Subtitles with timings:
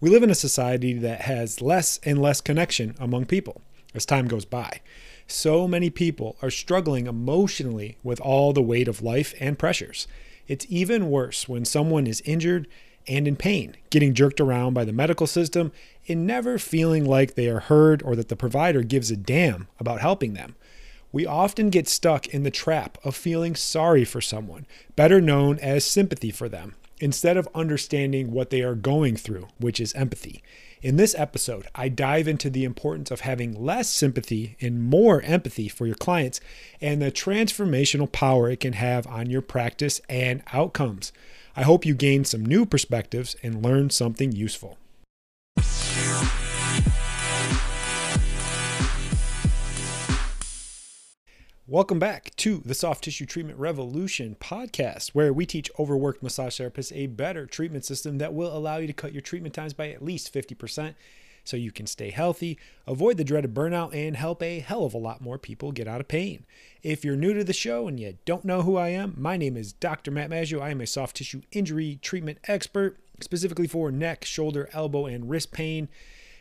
[0.00, 3.60] We live in a society that has less and less connection among people
[3.94, 4.80] as time goes by.
[5.26, 10.08] So many people are struggling emotionally with all the weight of life and pressures.
[10.48, 12.66] It's even worse when someone is injured
[13.06, 15.70] and in pain, getting jerked around by the medical system
[16.08, 20.00] and never feeling like they are heard or that the provider gives a damn about
[20.00, 20.56] helping them.
[21.12, 25.84] We often get stuck in the trap of feeling sorry for someone, better known as
[25.84, 30.42] sympathy for them, instead of understanding what they are going through, which is empathy.
[30.82, 35.68] In this episode, I dive into the importance of having less sympathy and more empathy
[35.68, 36.40] for your clients
[36.80, 41.12] and the transformational power it can have on your practice and outcomes.
[41.56, 44.78] I hope you gain some new perspectives and learn something useful.
[51.70, 56.90] Welcome back to the Soft Tissue Treatment Revolution podcast, where we teach overworked massage therapists
[56.92, 60.02] a better treatment system that will allow you to cut your treatment times by at
[60.02, 60.96] least 50%
[61.44, 64.98] so you can stay healthy, avoid the dreaded burnout, and help a hell of a
[64.98, 66.44] lot more people get out of pain.
[66.82, 69.56] If you're new to the show and you don't know who I am, my name
[69.56, 70.10] is Dr.
[70.10, 70.58] Matt Maggio.
[70.58, 75.52] I am a soft tissue injury treatment expert, specifically for neck, shoulder, elbow, and wrist
[75.52, 75.88] pain.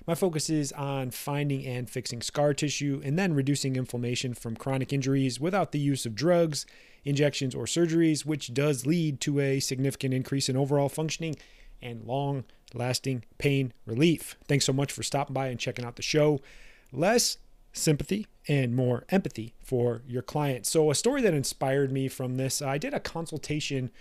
[0.10, 4.92] My focus is on finding and fixing scar tissue and then reducing inflammation from chronic
[4.92, 6.66] injuries without the use of drugs,
[7.06, 11.36] injections, or surgeries, which does lead to a significant increase in overall functioning
[11.80, 14.36] and long lasting pain relief.
[14.48, 16.42] Thanks so much for stopping by and checking out the show.
[16.92, 17.38] Less
[17.72, 20.66] sympathy and more empathy for your client.
[20.66, 23.92] So, a story that inspired me from this I did a consultation.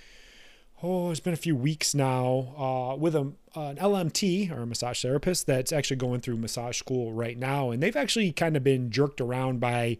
[0.81, 5.03] Oh, it's been a few weeks now uh, with a, an LMT or a massage
[5.03, 7.71] therapist that's actually going through massage school right now.
[7.71, 9.99] And they've actually kind of been jerked around by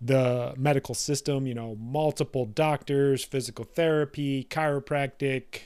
[0.00, 5.60] the medical system, you know, multiple doctors, physical therapy, chiropractic,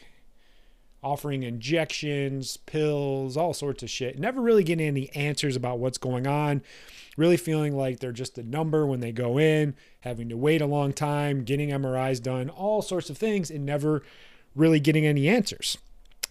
[1.04, 4.18] offering injections, pills, all sorts of shit.
[4.18, 6.62] Never really getting any answers about what's going on.
[7.16, 10.67] Really feeling like they're just a number when they go in, having to wait a
[10.67, 14.02] long time, getting MRIs done, all sorts of things, and never
[14.55, 15.79] really getting any answers.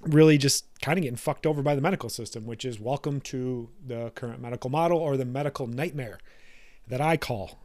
[0.02, 3.70] Really just kind of getting fucked over by the medical system, which is welcome to
[3.86, 6.20] the current medical model or the medical nightmare
[6.88, 7.60] that I call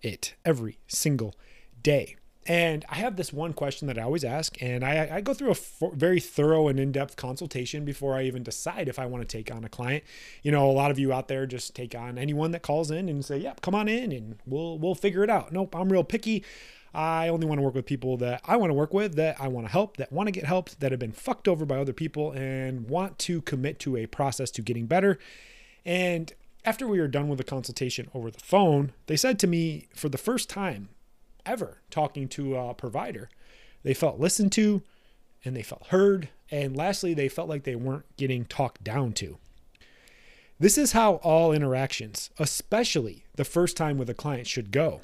[0.00, 1.34] it every single
[1.82, 2.16] day.
[2.44, 5.48] And I have this one question that I always ask, and I, I go through
[5.48, 9.26] a f- very thorough and in depth consultation before I even decide if I want
[9.26, 10.02] to take on a client.
[10.42, 13.08] You know, a lot of you out there just take on anyone that calls in
[13.08, 16.02] and say, "Yep, come on in, and we'll we'll figure it out." Nope, I'm real
[16.02, 16.42] picky.
[16.94, 19.48] I only want to work with people that I want to work with, that I
[19.48, 21.92] want to help, that want to get helped, that have been fucked over by other
[21.92, 25.18] people, and want to commit to a process to getting better.
[25.84, 26.32] And
[26.64, 30.08] after we were done with the consultation over the phone, they said to me for
[30.08, 30.90] the first time
[31.44, 33.28] ever talking to a provider.
[33.82, 34.82] They felt listened to
[35.44, 36.28] and they felt heard.
[36.50, 39.38] And lastly, they felt like they weren't getting talked down to.
[40.60, 45.00] This is how all interactions, especially the first time with a client, should go.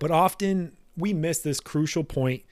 [0.00, 2.44] But often we miss this crucial point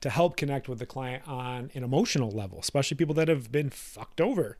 [0.00, 3.70] to help connect with the client on an emotional level, especially people that have been
[3.70, 4.58] fucked over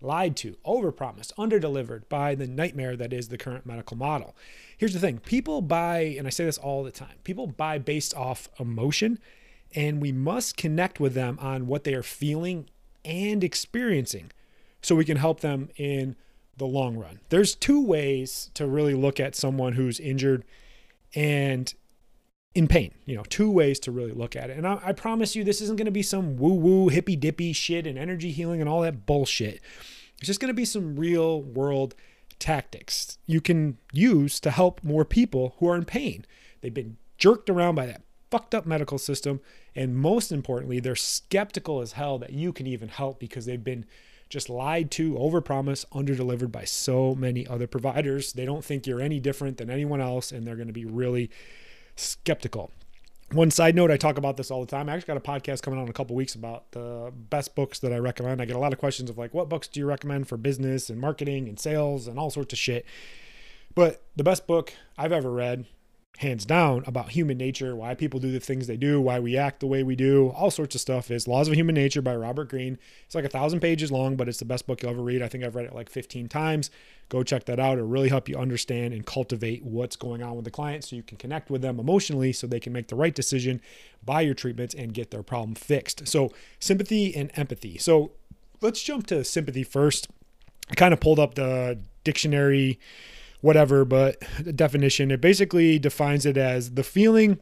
[0.00, 4.34] lied to, overpromised, underdelivered by the nightmare that is the current medical model.
[4.76, 8.14] Here's the thing people buy, and I say this all the time people buy based
[8.14, 9.18] off emotion,
[9.74, 12.68] and we must connect with them on what they are feeling
[13.04, 14.30] and experiencing
[14.82, 16.16] so we can help them in
[16.56, 17.20] the long run.
[17.28, 20.44] There's two ways to really look at someone who's injured
[21.14, 21.72] and
[22.56, 22.92] in pain.
[23.04, 24.56] You know, two ways to really look at it.
[24.56, 27.52] And I, I promise you, this isn't going to be some woo woo, hippy dippy
[27.52, 29.60] shit and energy healing and all that bullshit.
[30.18, 31.94] It's just going to be some real world
[32.38, 36.24] tactics you can use to help more people who are in pain.
[36.62, 39.40] They've been jerked around by that fucked up medical system.
[39.74, 43.84] And most importantly, they're skeptical as hell that you can even help because they've been
[44.28, 48.32] just lied to, overpromised, underdelivered by so many other providers.
[48.32, 51.30] They don't think you're any different than anyone else, and they're going to be really
[51.96, 52.70] skeptical.
[53.32, 54.88] One side note, I talk about this all the time.
[54.88, 57.80] I actually got a podcast coming out in a couple weeks about the best books
[57.80, 58.40] that I recommend.
[58.40, 60.88] I get a lot of questions of like, what books do you recommend for business
[60.88, 62.86] and marketing and sales and all sorts of shit.
[63.74, 65.66] But the best book I've ever read
[66.18, 69.60] hands down about human nature, why people do the things they do, why we act
[69.60, 72.48] the way we do, all sorts of stuff is Laws of Human Nature by Robert
[72.48, 72.78] Greene.
[73.04, 75.22] It's like a thousand pages long, but it's the best book you'll ever read.
[75.22, 76.70] I think I've read it like 15 times.
[77.08, 77.78] Go check that out.
[77.78, 81.02] It'll really help you understand and cultivate what's going on with the client so you
[81.02, 83.60] can connect with them emotionally so they can make the right decision,
[84.04, 86.08] buy your treatments, and get their problem fixed.
[86.08, 87.78] So, sympathy and empathy.
[87.78, 88.12] So,
[88.60, 90.08] let's jump to sympathy first.
[90.70, 92.78] I kind of pulled up the dictionary
[93.46, 97.38] whatever, but the definition, it basically defines it as the feeling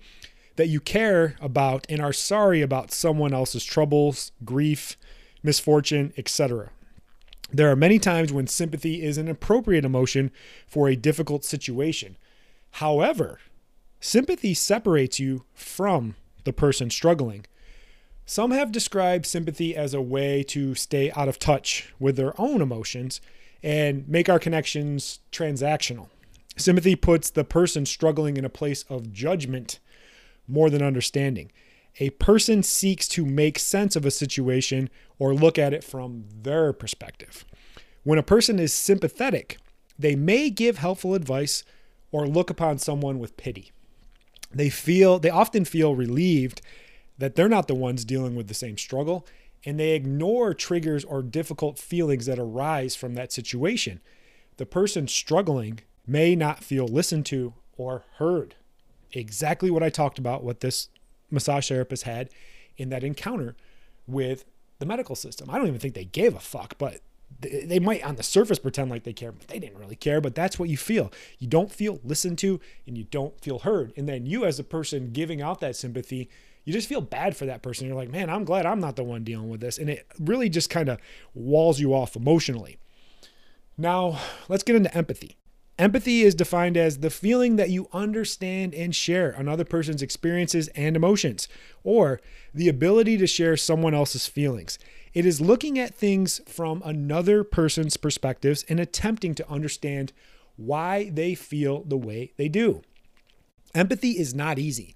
[0.57, 4.97] that you care about and are sorry about someone else's troubles, grief,
[5.43, 6.71] misfortune, etc.
[7.51, 10.31] There are many times when sympathy is an appropriate emotion
[10.67, 12.17] for a difficult situation.
[12.73, 13.41] However,
[13.99, 17.47] sympathy separates you from the person struggling.
[18.27, 22.61] Some have described sympathy as a way to stay out of touch with their own
[22.61, 23.21] emotions
[23.65, 26.09] and make our connections transactional.
[26.57, 29.81] Sympathy puts the person struggling in a place of judgment
[30.47, 31.51] more than understanding.
[31.99, 36.75] A person seeks to make sense of a situation or look at it from their
[36.75, 37.47] perspective.
[38.03, 39.57] When a person is sympathetic,
[39.99, 41.65] they may give helpful advice
[42.13, 43.73] or look upon someone with pity.
[44.53, 46.61] They feel they often feel relieved
[47.17, 49.27] that they're not the ones dealing with the same struggle
[49.65, 54.01] and they ignore triggers or difficult feelings that arise from that situation.
[54.57, 58.55] The person struggling may not feel listened to or heard.
[59.13, 60.89] Exactly what I talked about, what this
[61.31, 62.29] massage therapist had
[62.77, 63.57] in that encounter
[64.07, 64.45] with
[64.79, 65.49] the medical system.
[65.51, 67.01] I don't even think they gave a fuck, but
[67.41, 70.21] they might on the surface pretend like they care, but they didn't really care.
[70.21, 71.13] But that's what you feel.
[71.39, 73.93] You don't feel listened to and you don't feel heard.
[73.97, 76.29] And then you, as a person giving out that sympathy,
[76.65, 77.87] you just feel bad for that person.
[77.87, 79.79] You're like, man, I'm glad I'm not the one dealing with this.
[79.79, 80.99] And it really just kind of
[81.35, 82.79] walls you off emotionally.
[83.77, 85.37] Now, let's get into empathy.
[85.77, 90.95] Empathy is defined as the feeling that you understand and share another person's experiences and
[90.95, 91.49] emotions,
[91.83, 92.21] or
[92.55, 94.79] the ability to share someone else's feelings.
[95.15, 100.13] It is looking at things from another person's perspectives and attempting to understand
[100.57, 102.83] why they feel the way they do.
[103.75, 104.95] Empathy is not easy.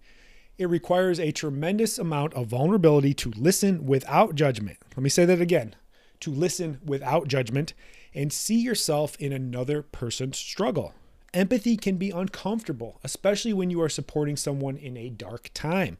[0.58, 4.78] It requires a tremendous amount of vulnerability to listen without judgment.
[4.96, 5.76] Let me say that again
[6.20, 7.74] to listen without judgment
[8.12, 10.94] and see yourself in another person's struggle.
[11.32, 15.98] Empathy can be uncomfortable, especially when you are supporting someone in a dark time.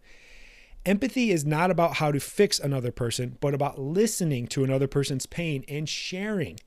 [0.84, 5.26] Empathy is not about how to fix another person, but about listening to another person's
[5.26, 6.58] pain and sharing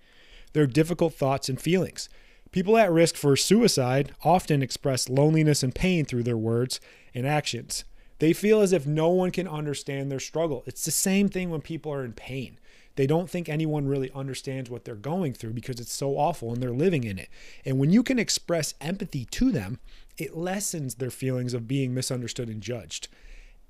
[0.54, 2.08] their difficult thoughts and feelings.
[2.51, 6.81] People at risk for suicide often express loneliness and pain through their words
[7.15, 7.86] and actions.
[8.19, 10.63] They feel as if no one can understand their struggle.
[10.65, 12.59] It's the same thing when people are in pain.
[12.98, 16.62] They don't think anyone really understands what they're going through because it's so awful and
[16.62, 17.30] they're living in it.
[17.65, 19.80] And when you can express empathy to them,
[20.18, 23.07] it lessens their feelings of being misunderstood and judged.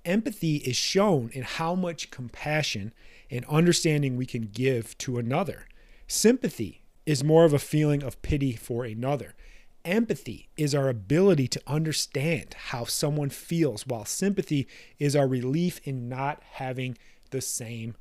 [0.05, 2.93] Empathy is shown in how much compassion
[3.29, 5.67] and understanding we can give to another.
[6.07, 6.80] Sympathy
[7.11, 9.35] is more of a feeling of pity for another.
[9.83, 14.65] Empathy is our ability to understand how someone feels, while sympathy
[14.97, 16.97] is our relief in not having
[17.31, 17.95] the same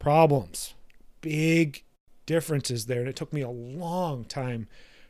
[0.00, 0.74] problems.
[1.20, 1.84] Big
[2.26, 2.98] differences there.
[3.00, 4.66] And it took me a long time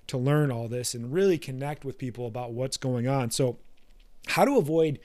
[0.08, 3.30] to learn all this and really connect with people about what's going on.
[3.30, 3.56] So,
[4.28, 4.98] how to avoid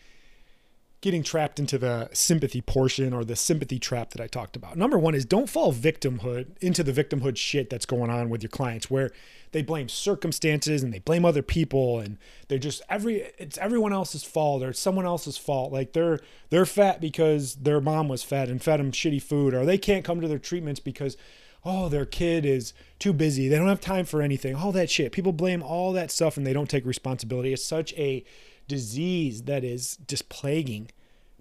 [1.02, 4.78] getting trapped into the sympathy portion or the sympathy trap that I talked about.
[4.78, 8.52] Number one is don't fall victimhood into the victimhood shit that's going on with your
[8.52, 9.10] clients where
[9.52, 12.18] they blame circumstances and they blame other people and
[12.48, 15.74] they're just every it's everyone else's fault or it's someone else's fault.
[15.74, 16.20] Like they're
[16.52, 20.06] they're fat because their mom was fat and fed them shitty food or they can't
[20.06, 21.18] come to their treatments because
[21.66, 23.48] oh their kid is too busy.
[23.48, 24.56] They don't have time for anything.
[24.56, 25.12] All that shit.
[25.12, 27.52] People blame all that stuff and they don't take responsibility.
[27.52, 28.24] It's such a
[28.72, 30.90] disease that is just plaguing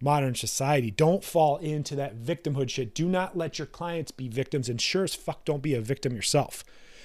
[0.01, 0.91] modern society.
[0.91, 2.93] Don't fall into that victimhood shit.
[2.93, 6.13] Do not let your clients be victims, and sure as fuck, don't be a victim
[6.13, 6.65] yourself.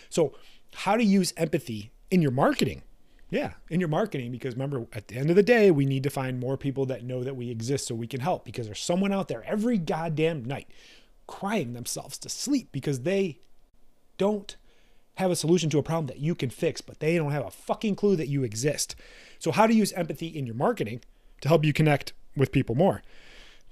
[0.09, 0.33] So,
[0.73, 2.81] how to use empathy in your marketing?
[3.29, 6.09] Yeah, in your marketing, because remember, at the end of the day, we need to
[6.09, 8.45] find more people that know that we exist so we can help.
[8.45, 10.69] Because there's someone out there every goddamn night
[11.27, 13.39] crying themselves to sleep because they
[14.17, 14.55] don't
[15.15, 17.51] have a solution to a problem that you can fix, but they don't have a
[17.51, 18.95] fucking clue that you exist.
[19.39, 21.01] So, how to use empathy in your marketing
[21.41, 23.01] to help you connect with people more.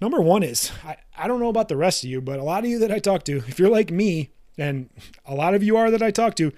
[0.02, 2.64] Number one is I, I don't know about the rest of you, but a lot
[2.64, 4.90] of you that I talk to, if you're like me, and
[5.26, 6.52] a lot of you are that I talk to,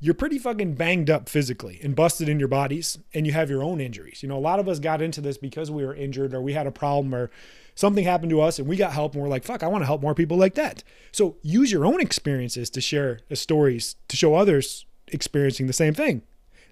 [0.00, 3.62] you're pretty fucking banged up physically and busted in your bodies and you have your
[3.62, 4.20] own injuries.
[4.22, 6.54] You know, a lot of us got into this because we were injured or we
[6.54, 7.30] had a problem or
[7.74, 9.86] something happened to us and we got help and we're like, fuck, I want to
[9.86, 10.82] help more people like that.
[11.10, 16.22] So use your own experiences to share stories to show others experiencing the same thing.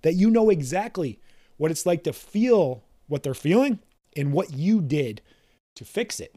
[0.02, 1.20] That you know exactly
[1.56, 3.80] what it's like to feel what they're feeling
[4.16, 5.20] and what you did
[5.76, 6.34] to fix it.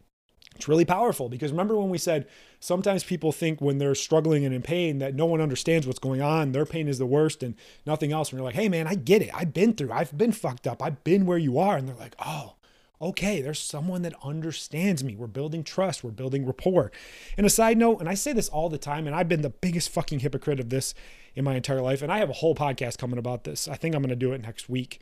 [0.55, 2.27] It's really powerful because remember when we said
[2.59, 6.21] sometimes people think when they're struggling and in pain that no one understands what's going
[6.21, 7.55] on, their pain is the worst and
[7.85, 8.29] nothing else.
[8.29, 9.31] And you're like, hey man, I get it.
[9.33, 11.75] I've been through, I've been fucked up, I've been where you are.
[11.75, 12.55] And they're like, oh,
[13.01, 15.15] okay, there's someone that understands me.
[15.15, 16.91] We're building trust, we're building rapport.
[17.37, 19.49] And a side note, and I say this all the time, and I've been the
[19.49, 20.93] biggest fucking hypocrite of this
[21.35, 22.01] in my entire life.
[22.01, 23.67] And I have a whole podcast coming about this.
[23.67, 25.01] I think I'm gonna do it next week.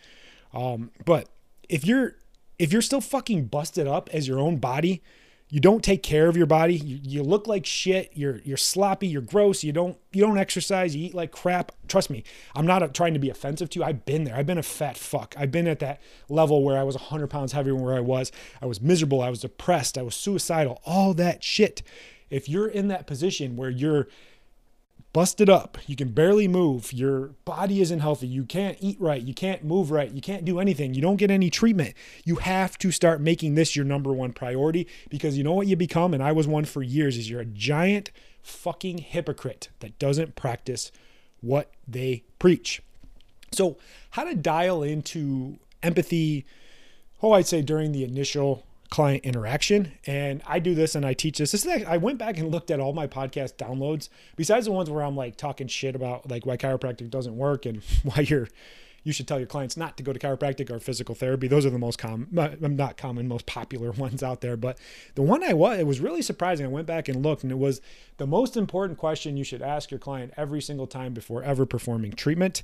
[0.53, 1.29] Um, but
[1.69, 2.15] if you're
[2.59, 5.01] if you're still fucking busted up as your own body,
[5.51, 6.75] you don't take care of your body.
[6.75, 8.11] You, you, look like shit.
[8.13, 9.07] You're you're sloppy.
[9.07, 9.65] You're gross.
[9.65, 10.95] You don't you don't exercise.
[10.95, 11.73] You eat like crap.
[11.89, 12.23] Trust me,
[12.55, 13.85] I'm not trying to be offensive to you.
[13.85, 14.33] I've been there.
[14.33, 15.35] I've been a fat fuck.
[15.37, 18.31] I've been at that level where I was 100 pounds heavier than where I was.
[18.61, 19.21] I was miserable.
[19.21, 19.97] I was depressed.
[19.97, 20.81] I was suicidal.
[20.85, 21.83] All that shit.
[22.29, 24.07] If you're in that position where you're
[25.13, 25.77] busted up.
[25.87, 26.93] You can barely move.
[26.93, 28.27] Your body isn't healthy.
[28.27, 29.21] You can't eat right.
[29.21, 30.11] You can't move right.
[30.11, 30.93] You can't do anything.
[30.93, 31.93] You don't get any treatment.
[32.23, 35.75] You have to start making this your number one priority because you know what you
[35.75, 40.35] become, and I was one for years, is you're a giant fucking hypocrite that doesn't
[40.35, 40.91] practice
[41.41, 42.81] what they preach.
[43.51, 43.77] So,
[44.11, 46.45] how to dial into empathy,
[47.21, 49.93] oh, I'd say during the initial client interaction.
[50.05, 51.53] And I do this and I teach this.
[51.53, 54.89] This is I went back and looked at all my podcast downloads, besides the ones
[54.89, 58.47] where I'm like talking shit about like why chiropractic doesn't work and why you're
[59.03, 61.47] you should tell your clients not to go to chiropractic or physical therapy.
[61.47, 64.55] Those are the most common, not common, most popular ones out there.
[64.55, 64.77] But
[65.15, 66.65] the one I was, it was really surprising.
[66.65, 67.81] I went back and looked, and it was
[68.17, 72.11] the most important question you should ask your client every single time before ever performing
[72.11, 72.61] treatment.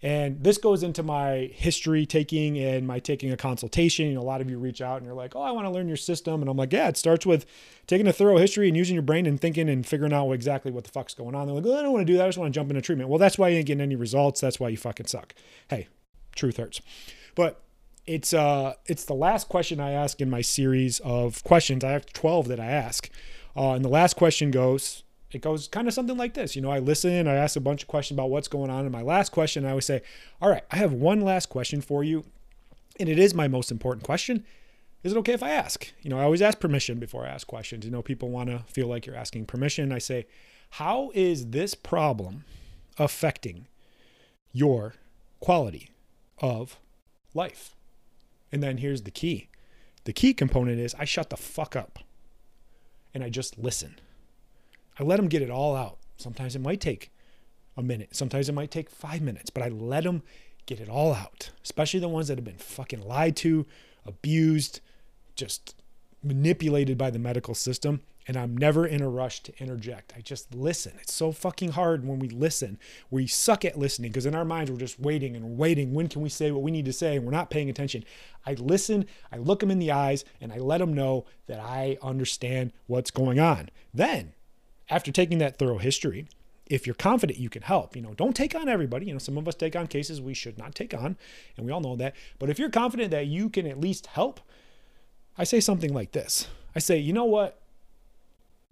[0.00, 4.06] And this goes into my history taking and my taking a consultation.
[4.06, 5.70] You know, a lot of you reach out and you're like, oh, I want to
[5.70, 6.40] learn your system.
[6.40, 7.46] And I'm like, yeah, it starts with
[7.88, 10.84] taking a thorough history and using your brain and thinking and figuring out exactly what
[10.84, 11.46] the fuck's going on.
[11.46, 12.24] They're like, oh, I don't want to do that.
[12.24, 13.10] I just want to jump into treatment.
[13.10, 14.40] Well, that's why you ain't getting any results.
[14.40, 15.34] That's why you fucking suck.
[15.68, 15.88] Hey,
[16.36, 16.80] truth hurts.
[17.34, 17.60] But
[18.06, 21.84] it's uh it's the last question I ask in my series of questions.
[21.84, 23.10] I have 12 that I ask.
[23.56, 26.56] Uh, and the last question goes, it goes kind of something like this.
[26.56, 28.80] You know, I listen, I ask a bunch of questions about what's going on.
[28.80, 30.02] And my last question, I always say,
[30.40, 32.24] All right, I have one last question for you.
[32.98, 34.44] And it is my most important question.
[35.04, 35.92] Is it okay if I ask?
[36.02, 37.84] You know, I always ask permission before I ask questions.
[37.84, 39.92] You know, people want to feel like you're asking permission.
[39.92, 40.26] I say,
[40.70, 42.44] How is this problem
[42.96, 43.66] affecting
[44.52, 44.94] your
[45.40, 45.90] quality
[46.38, 46.78] of
[47.34, 47.76] life?
[48.50, 49.48] And then here's the key
[50.04, 51.98] the key component is I shut the fuck up
[53.12, 54.00] and I just listen.
[54.98, 55.98] I let them get it all out.
[56.16, 57.12] Sometimes it might take
[57.76, 58.14] a minute.
[58.14, 60.22] Sometimes it might take five minutes, but I let them
[60.66, 63.66] get it all out, especially the ones that have been fucking lied to,
[64.04, 64.80] abused,
[65.36, 65.76] just
[66.22, 68.02] manipulated by the medical system.
[68.26, 70.12] And I'm never in a rush to interject.
[70.14, 70.92] I just listen.
[71.00, 72.78] It's so fucking hard when we listen.
[73.10, 75.94] We suck at listening because in our minds we're just waiting and waiting.
[75.94, 77.16] When can we say what we need to say?
[77.16, 78.04] And we're not paying attention.
[78.44, 81.96] I listen, I look them in the eyes, and I let them know that I
[82.02, 83.70] understand what's going on.
[83.94, 84.34] Then
[84.90, 86.26] after taking that thorough history,
[86.66, 89.06] if you're confident you can help, you know, don't take on everybody.
[89.06, 91.16] You know, some of us take on cases we should not take on,
[91.56, 92.14] and we all know that.
[92.38, 94.40] But if you're confident that you can at least help,
[95.36, 97.60] I say something like this I say, you know what?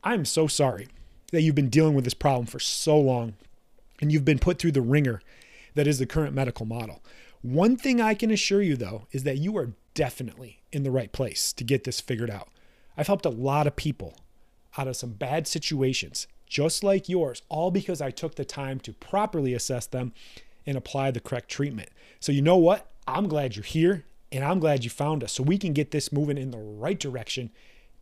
[0.04, 0.88] I'm so sorry
[1.32, 3.34] that you've been dealing with this problem for so long
[4.00, 5.20] and you've been put through the ringer
[5.74, 7.02] that is the current medical model.
[7.42, 11.10] One thing I can assure you, though, is that you are definitely in the right
[11.10, 12.48] place to get this figured out.
[12.96, 14.14] I've helped a lot of people
[14.76, 18.92] out of some bad situations, just like yours, all because I took the time to
[18.92, 20.12] properly assess them
[20.66, 21.88] and apply the correct treatment.
[22.20, 22.90] So, you know what?
[23.06, 26.12] I'm glad you're here and I'm glad you found us so we can get this
[26.12, 27.50] moving in the right direction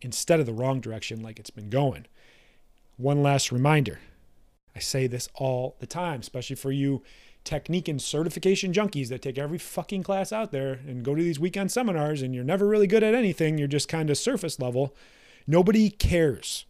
[0.00, 2.06] instead of the wrong direction like it's been going.
[2.96, 4.00] One last reminder
[4.76, 7.02] I say this all the time, especially for you
[7.44, 11.38] technique and certification junkies that take every fucking class out there and go to these
[11.38, 13.58] weekend seminars and you're never really good at anything.
[13.58, 14.94] You're just kind of surface level.
[15.46, 16.66] Nobody cares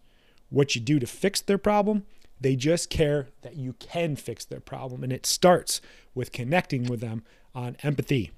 [0.50, 2.04] what you do to fix their problem.
[2.40, 5.02] They just care that you can fix their problem.
[5.02, 5.80] And it starts
[6.14, 7.22] with connecting with them
[7.54, 8.32] on empathy.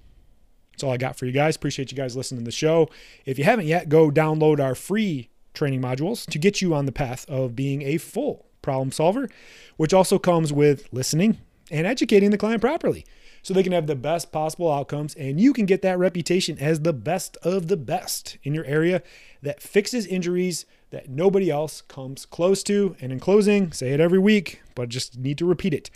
[0.73, 1.57] That's all I got for you guys.
[1.57, 2.90] Appreciate you guys listening to the show.
[3.25, 6.93] If you haven't yet, go download our free training modules to get you on the
[6.93, 9.28] path of being a full problem solver,
[9.76, 11.38] which also comes with listening
[11.70, 13.04] and educating the client properly
[13.42, 16.80] so they can have the best possible outcomes and you can get that reputation as
[16.80, 19.02] the best of the best in your area
[19.42, 22.96] that fixes injuries that nobody else comes close to.
[23.00, 25.90] And in closing, say it every week, but just need to repeat it.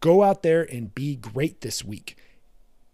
[0.00, 2.16] Go out there and be great this week.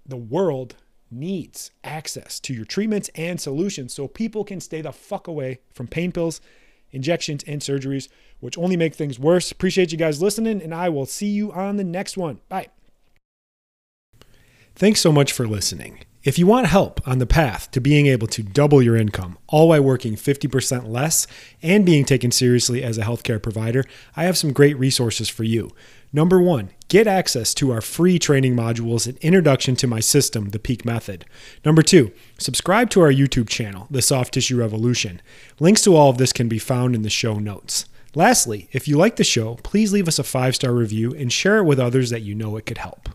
[0.04, 0.76] The world
[1.10, 5.86] needs access to your treatments and solutions so people can stay the fuck away from
[5.86, 6.40] pain pills,
[6.92, 8.08] injections, and surgeries,
[8.40, 9.50] which only make things worse.
[9.50, 12.40] Appreciate you guys listening, and I will see you on the next one.
[12.48, 12.68] Bye.
[14.74, 16.00] Thanks so much for listening.
[16.26, 19.68] If you want help on the path to being able to double your income, all
[19.68, 21.28] while working 50% less
[21.62, 23.84] and being taken seriously as a healthcare provider,
[24.16, 25.70] I have some great resources for you.
[26.12, 30.58] Number one, get access to our free training modules and introduction to my system, the
[30.58, 31.26] Peak Method.
[31.64, 35.22] Number two, subscribe to our YouTube channel, The Soft Tissue Revolution.
[35.60, 37.84] Links to all of this can be found in the show notes.
[38.16, 41.58] Lastly, if you like the show, please leave us a five star review and share
[41.58, 43.10] it with others that you know it could help.